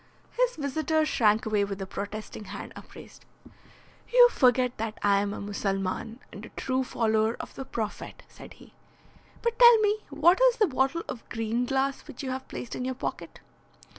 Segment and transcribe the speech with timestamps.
[0.31, 3.23] His visitor shrank away, with a protesting hand upraised.
[4.11, 8.53] "You forget that I am a Mussulman, and a true follower of the Prophet," said
[8.53, 8.73] he.
[9.43, 12.83] "But tell me what is the bottle of green glass which you have placed in
[12.83, 13.41] your pocket?"